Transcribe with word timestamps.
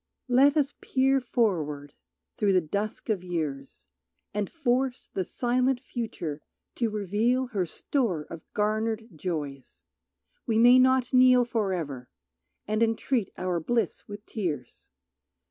Let 0.29 0.57
us 0.57 0.73
peer 0.81 1.19
forward 1.21 1.93
through 2.35 2.53
the 2.53 2.59
dusk 2.59 3.07
of 3.09 3.23
years 3.23 3.85
And 4.33 4.49
force 4.49 5.11
the 5.13 5.23
silent 5.23 5.79
future 5.79 6.41
to 6.77 6.89
reveal 6.89 7.45
Her 7.45 7.67
store 7.67 8.23
of 8.23 8.41
garnered 8.55 9.09
joys; 9.15 9.83
we 10.47 10.57
may 10.57 10.79
not 10.79 11.13
kneel 11.13 11.45
For 11.45 11.71
ever, 11.71 12.09
and 12.67 12.81
entreat 12.81 13.31
our 13.37 13.59
bliss 13.59 14.07
with 14.07 14.25
tears. 14.25 14.89